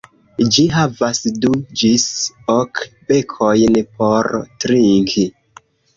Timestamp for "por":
4.01-4.31